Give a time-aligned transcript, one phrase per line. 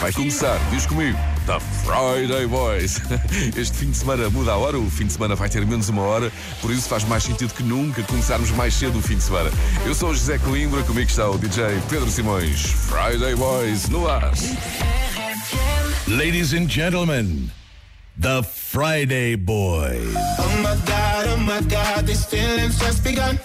[0.00, 2.98] Vai começar, diz comigo, The Friday Boys.
[3.54, 6.00] Este fim de semana muda a hora, o fim de semana vai ter menos uma
[6.00, 6.32] hora,
[6.62, 9.50] por isso faz mais sentido que nunca começarmos mais cedo o fim de semana.
[9.84, 12.58] Eu sou o José Coimbra, comigo está o DJ Pedro Simões.
[12.88, 14.32] Friday Boys no ar.
[16.06, 17.50] Ladies and gentlemen,
[18.18, 20.14] the Friday Boys.
[20.38, 23.38] Oh my god, oh my god, these feelings just begun.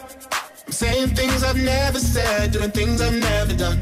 [0.66, 3.82] I'm saying things I've never said, doing things I've never done.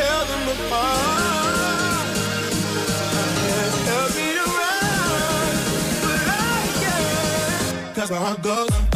[0.00, 2.06] Tell them apart.
[3.36, 4.28] Can't help me
[6.02, 7.94] but I can.
[7.94, 8.89] Cause my heart goes.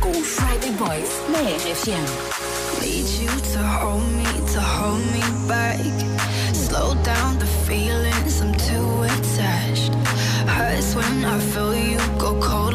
[0.00, 2.04] Com Friday Boys na RFM.
[2.80, 5.80] Need you to hold me, to hold me back.
[6.54, 9.94] Slow down the feelings, I'm too attached.
[10.46, 12.67] Hurts when I feel you go cold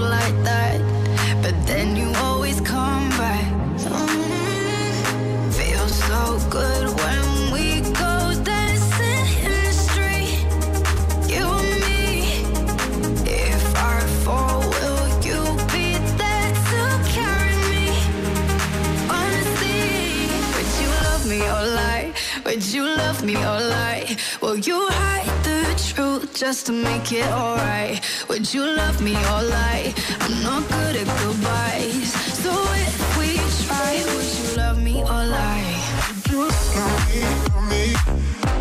[26.43, 28.01] just to make it alright.
[28.27, 29.93] Would you love me or lie?
[30.19, 32.11] I'm not good at goodbyes.
[32.43, 32.51] So
[32.85, 33.29] if we
[33.63, 35.73] try, would you love me or lie?
[36.09, 36.41] Would you
[36.75, 37.83] love me, love me,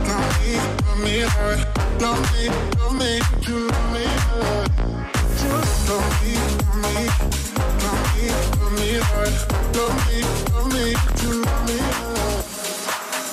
[0.08, 0.54] love me,
[0.94, 1.18] love me,
[2.02, 2.44] love me,
[2.78, 4.04] love me, would you love me,
[5.42, 7.04] would love me, love me,
[7.82, 8.90] love me, love me,
[9.74, 10.18] love me,
[10.54, 11.78] love me, would you love me,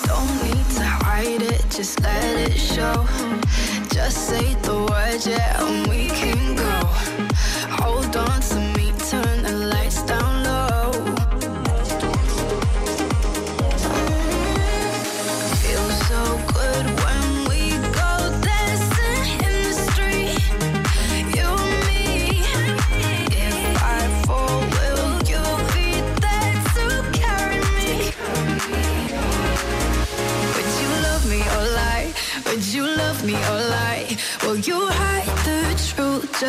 [0.08, 3.06] don't need to hide it, just let it show
[4.02, 7.19] just say the words, yeah, and we can go.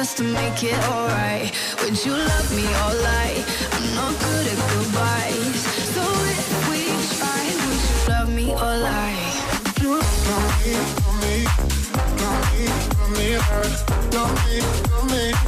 [0.00, 1.52] just to make it alright.
[1.82, 3.44] Would you love me or lie?
[3.73, 5.61] I'm not good at goodbyes.
[5.94, 6.02] So
[6.37, 6.81] if we
[7.19, 9.20] try, would you love me or lie?
[9.82, 10.00] You
[10.64, 10.75] me,
[11.20, 11.37] me,
[13.12, 13.29] me,
[14.17, 14.61] love me,
[15.12, 15.41] me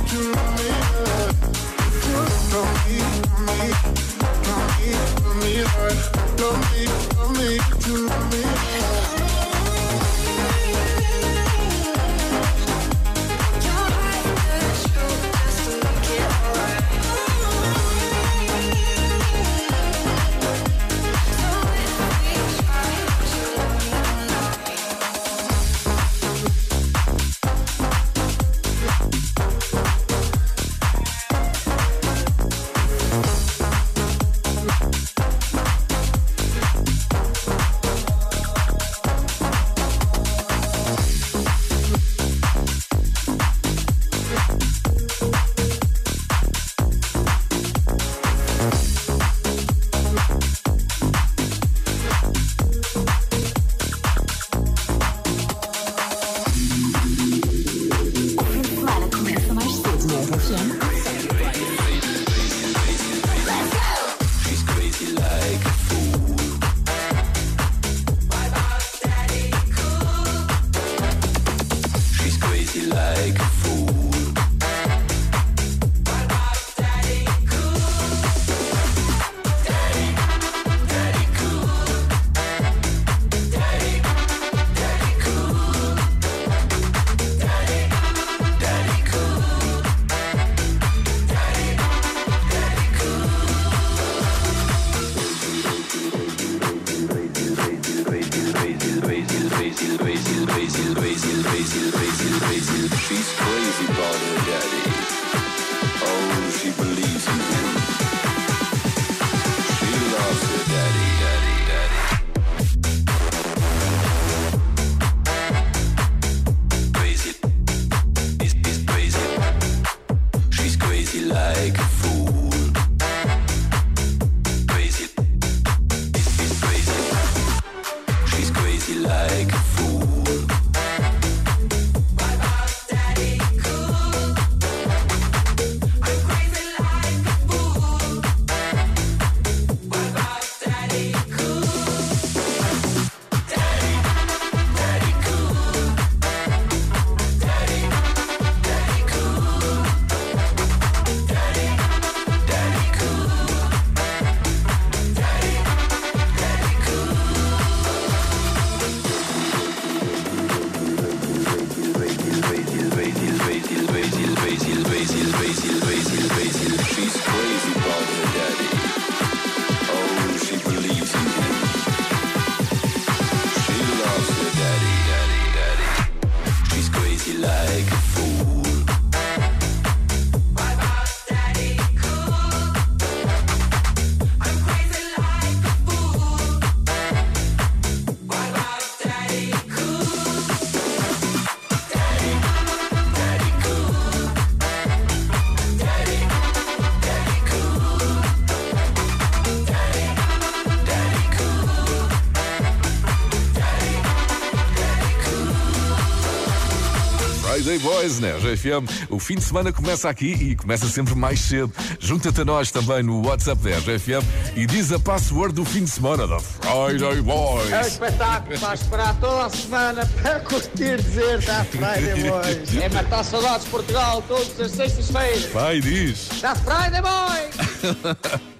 [207.72, 208.32] Friday Boys, né?
[208.32, 209.08] RFM.
[209.08, 211.72] O fim de semana começa aqui e começa sempre mais cedo.
[211.98, 214.24] Junta-te a nós também no WhatsApp da RFM
[214.56, 217.86] e diz a password do fim de semana da Friday É um Boys.
[217.86, 222.72] espetáculo para esperar toda a semana para curtir dizer da Friday Boys.
[222.82, 225.44] É matar saudades de Portugal todas as sextas-feiras.
[225.52, 226.28] Vai, diz.
[226.40, 228.42] Da Friday Boys!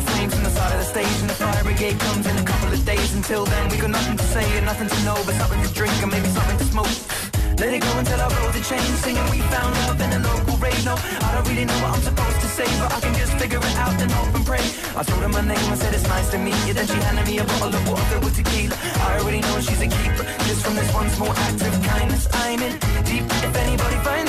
[0.00, 2.42] Little flames from the side of the stage and the fire brigade comes in a
[2.42, 3.12] couple of days.
[3.12, 5.92] Until then, we got nothing to say and nothing to know, but something to drink
[6.00, 6.94] and maybe something to smoke.
[7.60, 10.56] Let it go until I roll the chain, singing we found love in a local
[10.56, 10.80] rave.
[10.88, 13.60] No, I don't really know what I'm supposed to say, but I can just figure
[13.60, 14.64] it out and hope and pray.
[14.96, 16.72] I told her my name, I said it's nice to meet you.
[16.72, 18.76] Then she handed me a bottle of water with tequila.
[19.04, 22.24] I already know she's a keeper, just from this one small act of kindness.
[22.48, 22.72] I'm in
[23.04, 23.28] deep.
[23.44, 24.19] If anybody finds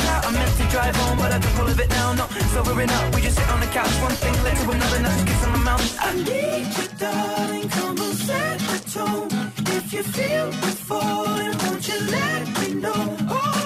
[0.51, 2.13] out, to drive home, but I took all it now.
[2.13, 5.09] No, sobering up, we just sit on the couch, one thing led to another, now
[5.09, 5.97] just kiss on my mouth.
[5.99, 9.29] I need you, darling, come on, set the tone.
[9.77, 13.17] If you feel we're falling, won't you let me know?
[13.29, 13.60] Oh,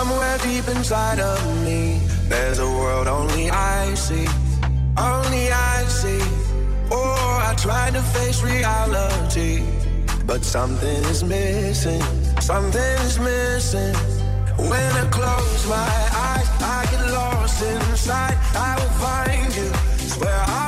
[0.00, 4.26] Somewhere deep inside of me, there's a world only I see.
[4.96, 6.22] Only I see.
[6.90, 9.62] Oh, I try to face reality,
[10.24, 12.00] but something is missing.
[12.40, 13.94] Something is missing.
[14.70, 15.92] When I close my
[16.28, 18.38] eyes, I get lost inside.
[18.56, 19.70] I will find you.
[20.08, 20.59] Swear I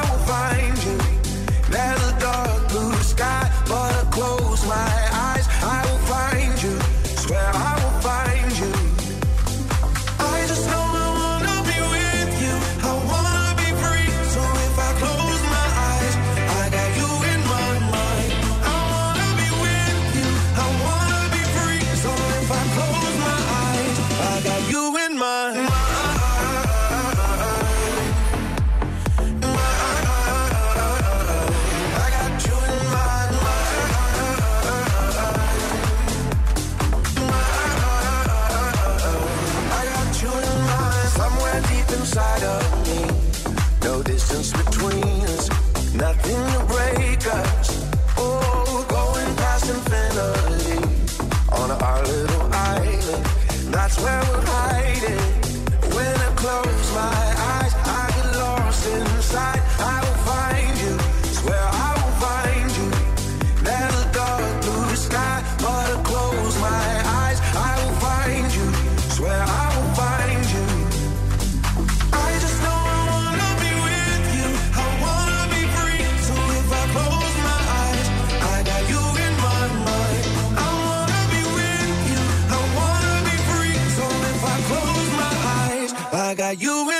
[86.60, 86.91] you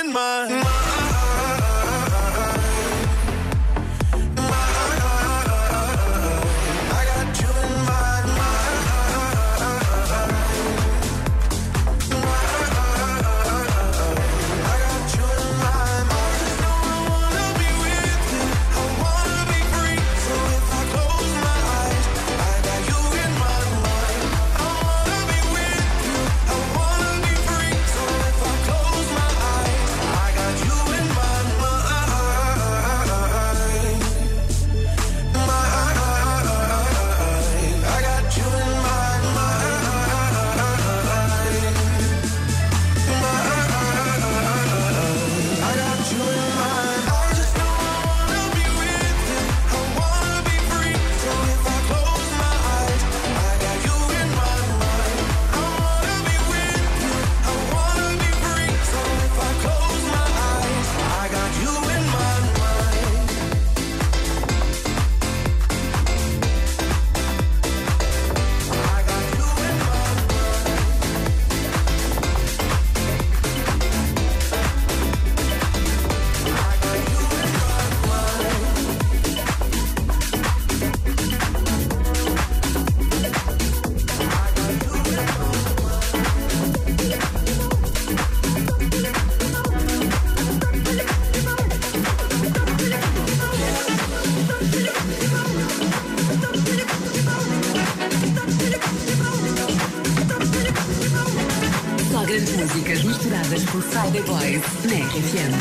[103.53, 103.81] misturadas por
[104.25, 105.53] Boys na RFM.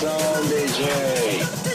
[0.00, 1.69] Som, DJ.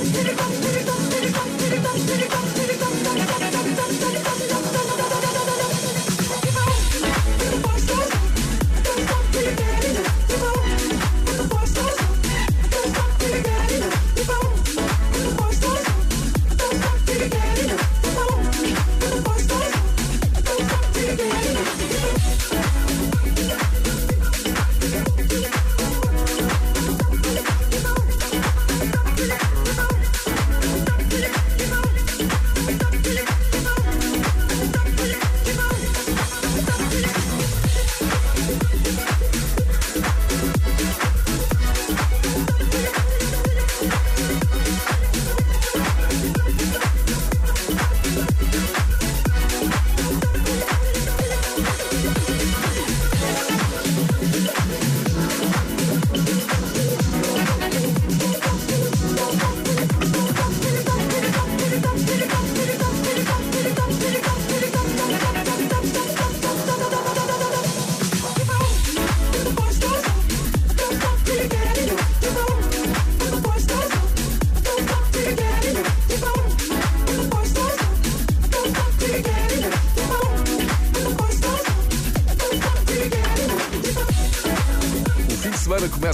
[0.00, 0.69] Bum, bum, bum, bum.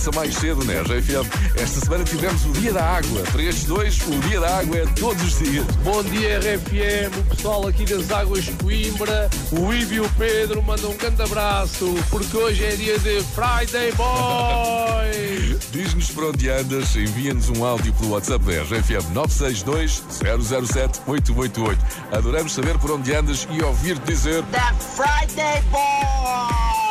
[0.07, 1.27] Começa mais cedo, né, RFM?
[1.57, 3.23] Esta semana tivemos o Dia da Água.
[3.33, 5.67] Para estes dois, o Dia da Água é todos os dias.
[5.83, 10.63] Bom dia, RFM, o pessoal aqui das Águas de Coimbra, o Ivo e o Pedro
[10.63, 15.59] mandam um grande abraço, porque hoje é dia de Friday Boy!
[15.73, 21.85] Diz-nos por onde andas, envia-nos um áudio pelo WhatsApp da RFM 962 007 888.
[22.13, 26.86] Adoramos saber por onde andas e ouvir-te dizer The Friday Boys!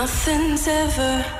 [0.00, 1.39] Nothing's ever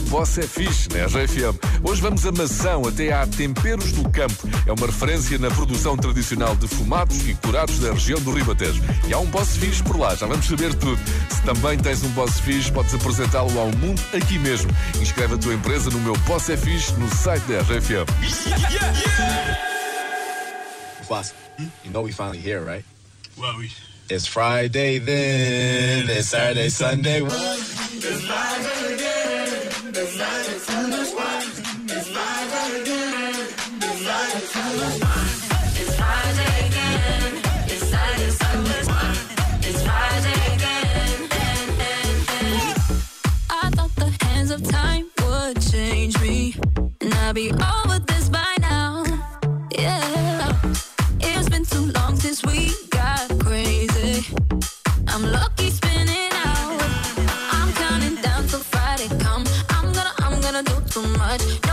[0.00, 1.58] o boss é fixe, né, RFM?
[1.82, 4.48] Hoje vamos a Mação, até à Temperos do Campo.
[4.66, 8.82] É uma referência na produção tradicional de fumados e curados da região do Ribatejo.
[9.06, 10.98] E há um boss fixe por lá, já vamos saber tudo.
[11.28, 14.70] Se também tens um boss fixe, podes apresentá-lo ao mundo aqui mesmo.
[15.00, 18.06] Inscreve a tua empresa no meu boss é fixe no site da RFM.
[21.08, 21.34] Boss,
[21.84, 22.84] you know we finally here, right?
[23.36, 23.70] Well, we.
[24.08, 26.08] It's Friday then.
[26.08, 27.22] It's Saturday, Sunday.
[27.22, 28.49] I
[61.38, 61.69] much.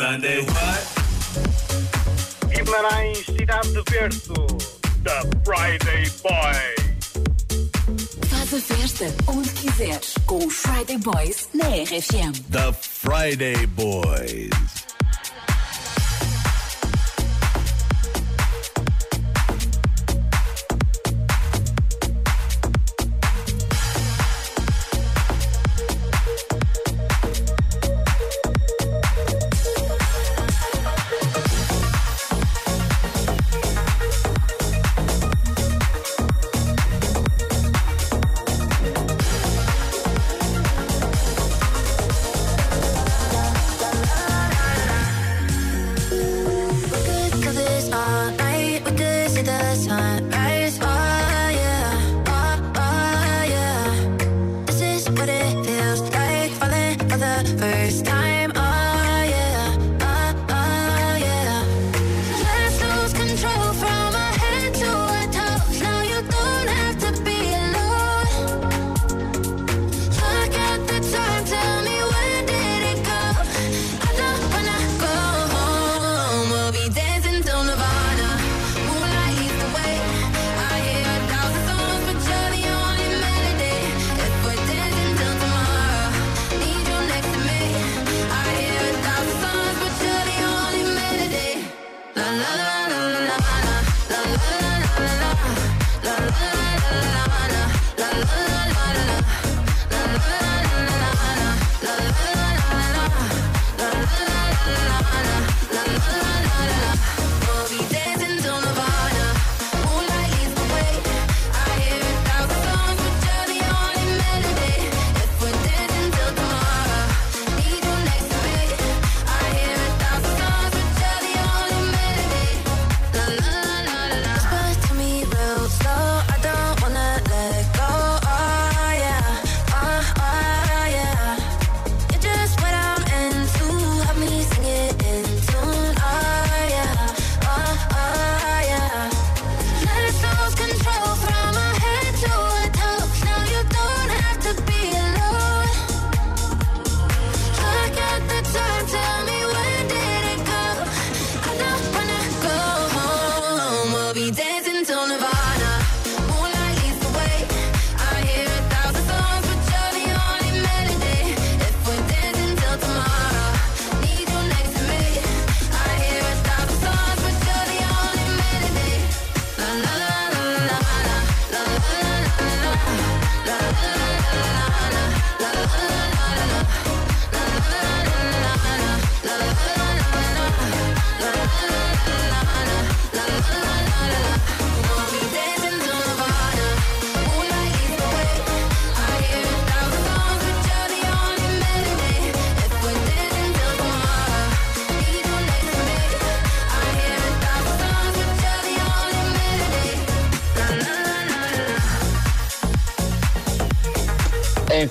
[0.00, 0.80] Sunday, what?
[2.48, 4.46] Guimarães, cidade de Verso,
[5.04, 6.74] The Friday Boy.
[8.30, 12.32] Faz a festa onde quiseres com os Friday Boys na RFM.
[12.50, 14.79] The Friday Boys.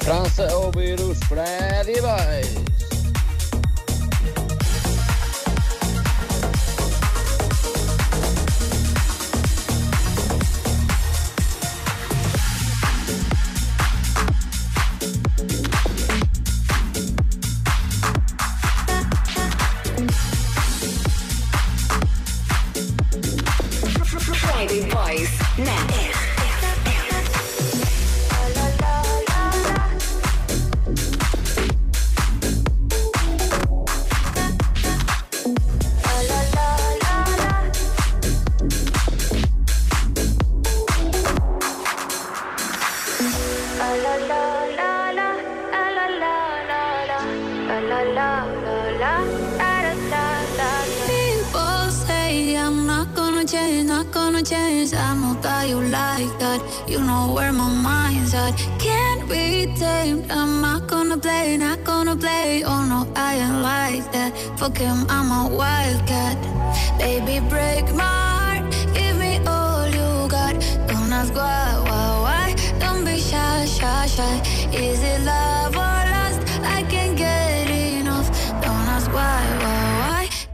[0.10, 0.40] France.
[0.40, 0.69] Oh,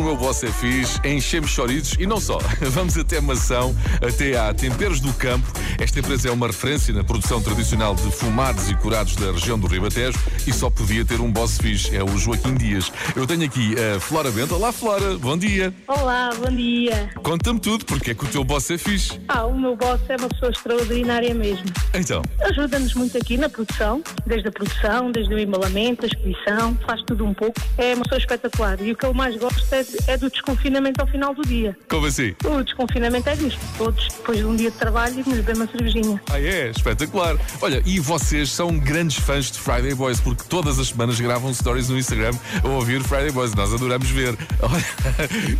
[0.00, 2.38] no meu Boss é Fiz, enchemos chorizos e não só.
[2.72, 5.46] Vamos até Mação, até à Temperos do Campo.
[5.78, 9.66] Esta empresa é uma referência na produção tradicional de fumados e curados da região do
[9.66, 12.90] Ribatejo e só podia ter um boss fixe, é o Joaquim Dias.
[13.14, 14.54] Eu tenho aqui a Flora Bento.
[14.54, 15.72] Olá, Flora, bom dia.
[15.86, 17.10] Olá, bom dia.
[17.22, 19.20] Conta-me tudo, porque é que o teu boss é fixe.
[19.28, 21.66] Ah, o meu boss é uma pessoa extraordinária mesmo.
[21.92, 27.02] Então, Ajuda-nos muito aqui na produção, desde a produção, desde o embalamento, a expedição, faz
[27.02, 27.60] tudo um pouco.
[27.76, 28.80] É uma pessoa espetacular.
[28.80, 31.76] E o que eu mais gosto é, é do desconfinamento ao final do dia.
[31.88, 32.34] como assim?
[32.44, 33.60] O desconfinamento é disto.
[33.76, 36.20] Todos, depois de um dia de trabalho, nos beber uma cervejinha.
[36.30, 36.70] Ah, é?
[36.70, 37.36] Espetacular.
[37.60, 41.88] Olha, e vocês são grandes fãs de Friday Boys, porque todas as semanas gravam stories
[41.88, 42.32] no Instagram
[42.62, 43.54] a ouvir Friday Boys.
[43.54, 44.36] Nós adoramos ver.
[44.62, 44.84] Olha,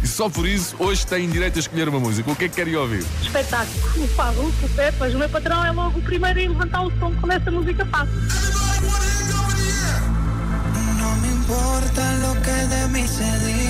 [0.03, 2.31] e só por isso, hoje têm direito a escolher uma música.
[2.31, 3.05] O que é que querem ouvir?
[3.23, 4.05] Espetáculo.
[4.05, 7.13] O Fábio, o Pepas, o meu patrão é logo o primeiro a levantar o som
[7.21, 8.11] quando essa música passa.
[10.99, 13.70] No me importa lo que de mí se diga.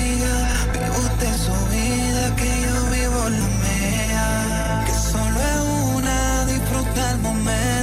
[1.21, 4.83] Usted su vida, que yo vivo la mía.
[4.87, 7.80] Que solo es una, disfruta el momento.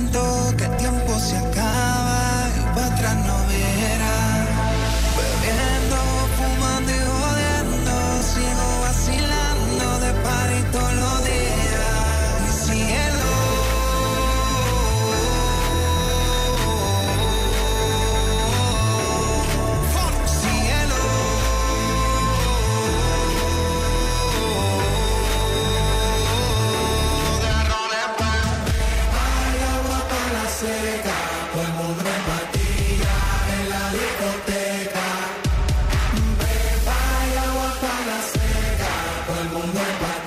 [39.73, 40.18] minha paz.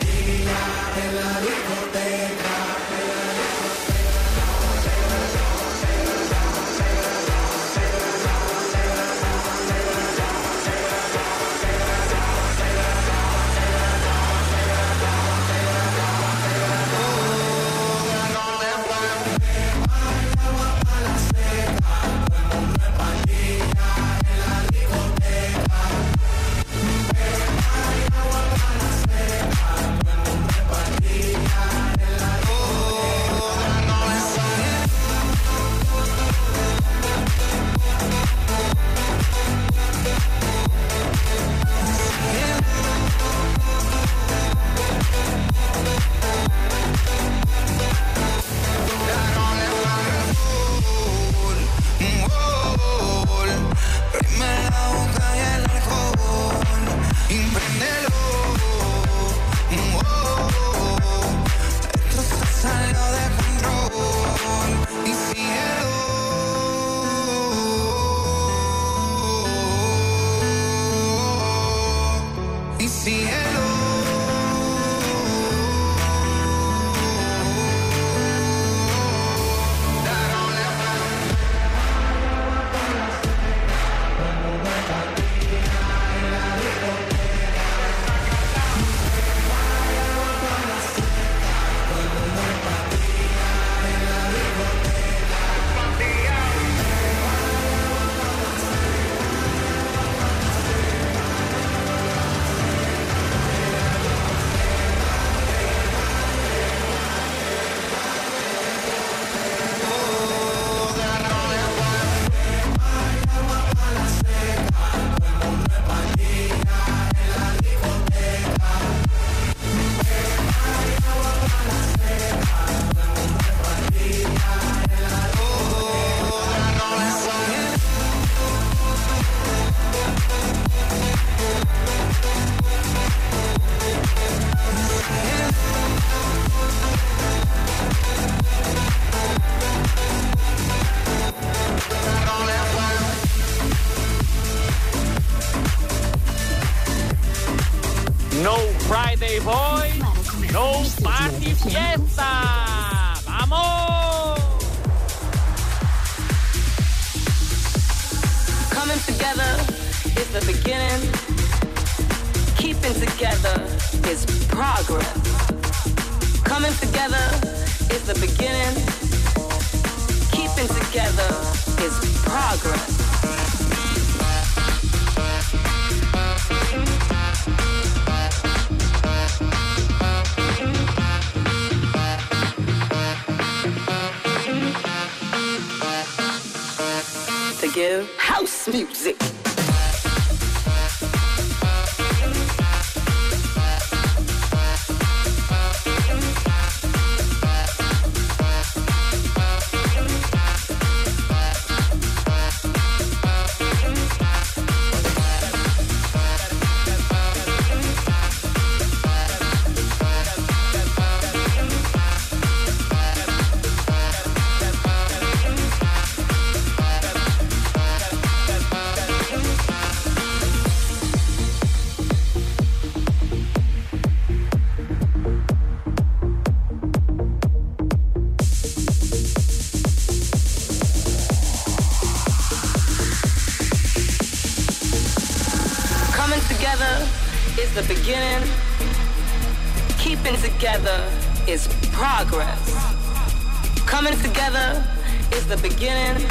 [245.81, 246.29] beginning.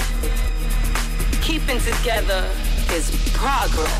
[1.42, 2.48] Keeping together
[2.92, 3.99] is progress.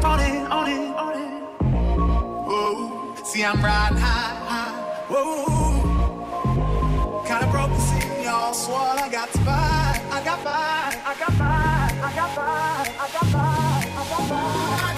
[0.00, 1.30] it, on it, on it, on it.
[2.48, 5.04] Oh, see I'm riding high, high.
[5.10, 8.54] Oh, kinda broke the scene, y'all.
[8.54, 13.32] Swore I got to I got by, I got by, I got by, I got
[13.32, 14.89] by, I got by.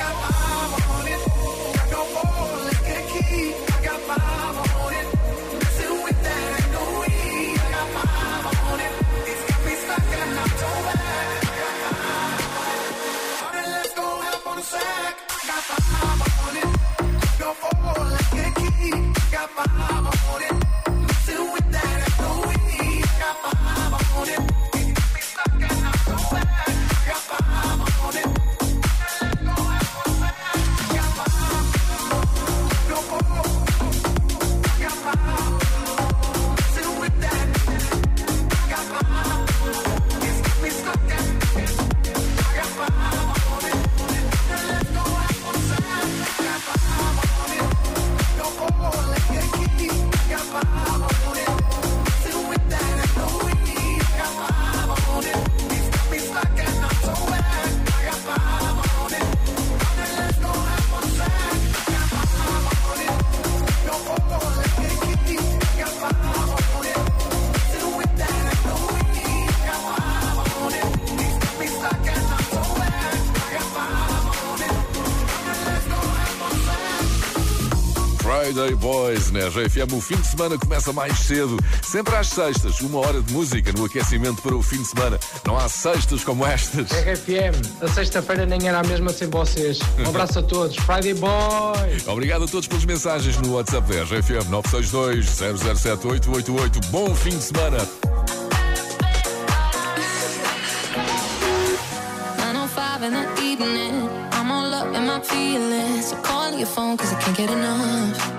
[79.52, 83.70] RFM o fim de semana começa mais cedo, sempre às sextas, uma hora de música
[83.72, 85.20] no aquecimento para o fim de semana.
[85.46, 86.90] Não há sextas como estas.
[87.04, 89.78] RFM, a sexta-feira nem era a mesma sem vocês.
[89.98, 92.02] Um abraço a todos, Friday Boy!
[92.06, 96.88] Obrigado a todos pelas mensagens no WhatsApp da RFM 962 007 888.
[96.88, 97.78] Bom fim de semana!
[102.94, 104.08] Oh in the evening.
[104.32, 106.06] I'm all up in my feelings.
[106.10, 108.31] So call your phone, cause I can't get enough.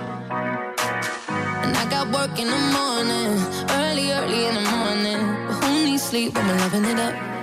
[2.38, 3.38] in the morning,
[3.70, 5.46] early, early in the morning.
[5.46, 7.33] But who needs sleep when we're loving it up?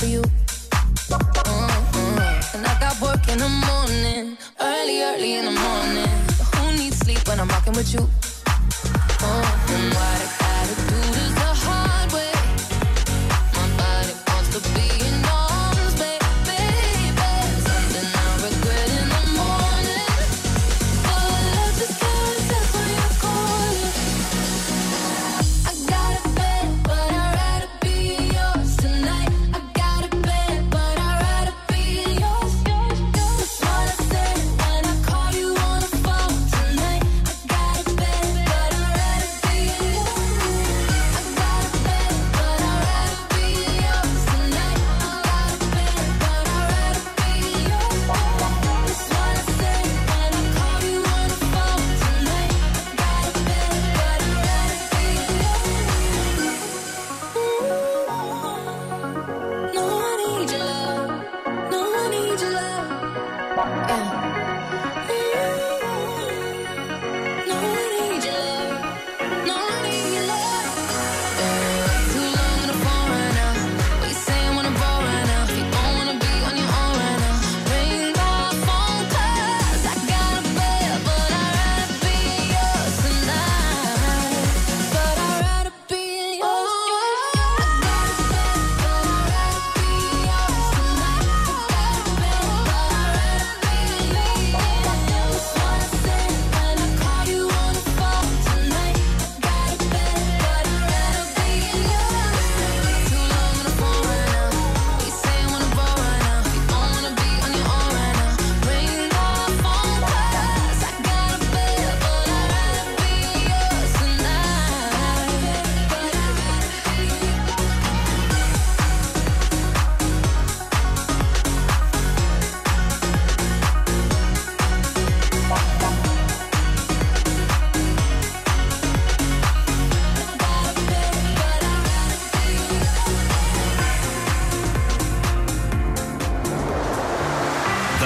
[0.00, 0.22] for you.
[1.12, 2.56] Mm-hmm.
[2.56, 6.08] And I got work in the morning, early, early in the morning.
[6.56, 8.08] Who needs sleep when I'm rocking with you?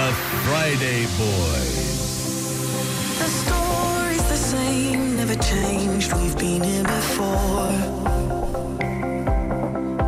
[0.05, 1.99] The Friday Boys.
[3.19, 6.13] The story's the same, never changed.
[6.13, 7.71] We've been here before.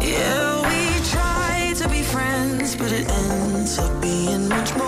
[0.03, 4.86] Yeah, we try to be friends, but it ends up being much more.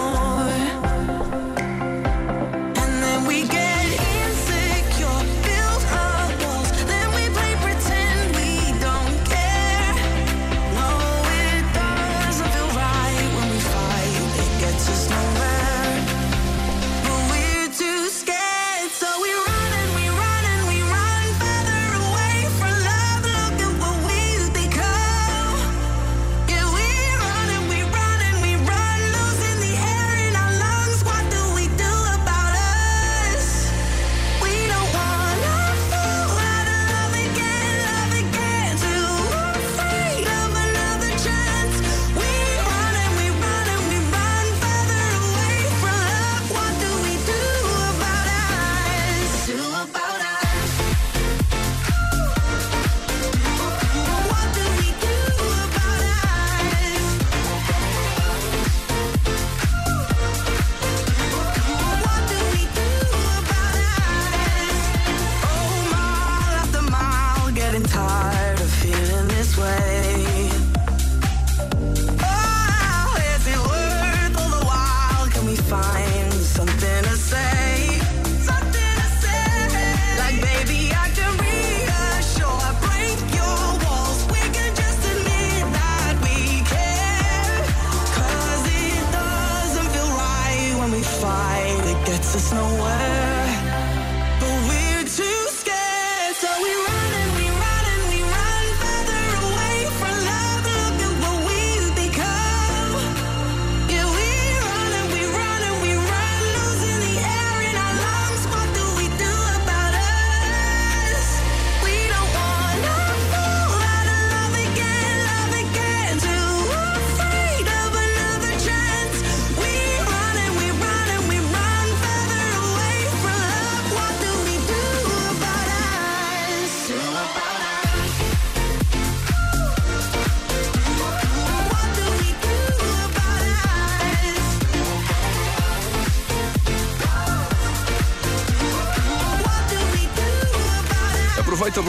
[92.21, 93.38] It's nowhere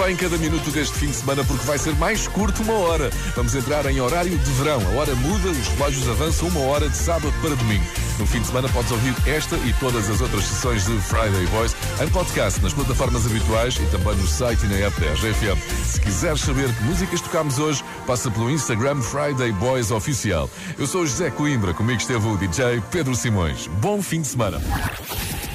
[0.10, 3.12] Bem cada minuto deste fim de semana porque vai ser mais curto uma hora.
[3.36, 4.82] Vamos entrar em horário de verão.
[4.82, 7.86] A hora muda, os relógios avançam uma hora de sábado para domingo.
[8.18, 11.76] No fim de semana podes ouvir esta e todas as outras sessões de Friday Boys
[12.01, 15.86] em podcast nas plataformas habituais e também no site e na app da RGFM.
[15.86, 20.49] Se quiseres saber que músicas tocámos hoje, passa pelo Instagram Friday Boys Oficial.
[20.80, 23.68] Eu sou José Coimbra, comigo esteve o DJ Pedro Simões.
[23.80, 24.60] Bom fim de semana.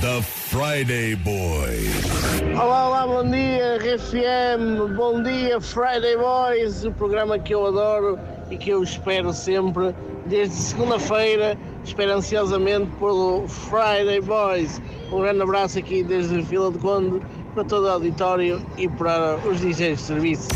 [0.05, 2.05] The Friday Boys.
[2.53, 8.19] Olá, olá, bom dia RFM, bom dia Friday Boys, o programa que eu adoro
[8.51, 9.95] e que eu espero sempre,
[10.27, 14.79] desde segunda-feira, espero ansiosamente pelo Friday Boys.
[15.11, 17.23] Um grande abraço aqui desde Vila de Conde
[17.55, 20.49] para todo o auditório e para os DJs de serviço.